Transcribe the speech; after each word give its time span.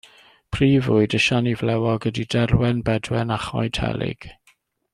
Prif 0.55 0.87
fwyd 0.91 1.15
y 1.17 1.19
siani 1.25 1.53
flewog 1.59 2.07
ydy 2.11 2.25
derwen, 2.35 2.81
bedwen 2.89 3.35
a 3.37 3.39
choed 3.45 3.83
helyg. 3.85 4.27